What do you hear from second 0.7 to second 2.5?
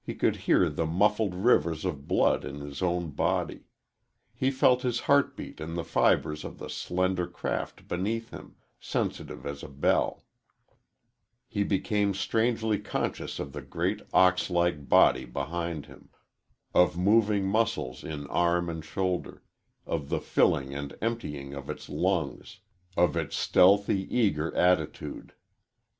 the muffled rivers of blood